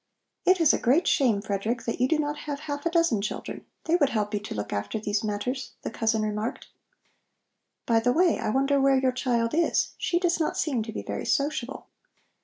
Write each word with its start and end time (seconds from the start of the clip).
"It 0.47 0.59
is 0.59 0.73
a 0.73 0.79
great 0.79 1.07
shame, 1.07 1.43
Frederick, 1.43 1.83
that 1.83 2.01
you 2.01 2.07
do 2.07 2.17
not 2.17 2.35
have 2.49 2.61
half 2.61 2.87
a 2.87 2.89
dozen 2.89 3.21
children. 3.21 3.67
They 3.83 3.97
would 3.97 4.09
help 4.09 4.31
to 4.31 4.55
look 4.55 4.73
after 4.73 4.99
these 4.99 5.23
matters," 5.23 5.73
the 5.83 5.91
cousin 5.91 6.23
remarked. 6.23 6.69
"By 7.85 7.99
the 7.99 8.11
way, 8.11 8.39
I 8.39 8.49
wonder 8.49 8.81
where 8.81 8.97
your 8.97 9.11
child 9.11 9.53
is. 9.53 9.93
She 9.99 10.17
does 10.17 10.39
not 10.39 10.57
seem 10.57 10.81
to 10.81 10.91
be 10.91 11.03
very 11.03 11.27
sociable." 11.27 11.85